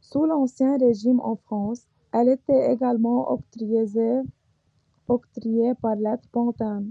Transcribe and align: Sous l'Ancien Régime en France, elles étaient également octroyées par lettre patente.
Sous 0.00 0.26
l'Ancien 0.26 0.76
Régime 0.78 1.20
en 1.20 1.36
France, 1.36 1.86
elles 2.12 2.28
étaient 2.30 2.72
également 2.72 3.30
octroyées 5.06 5.74
par 5.80 5.94
lettre 5.94 6.28
patente. 6.32 6.86